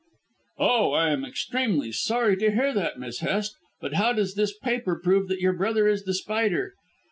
[0.57, 3.55] "Oh, I am extremely sorry to hear that, Miss Hest.
[3.79, 6.73] But how does this paper prove that your brother is The Spider?"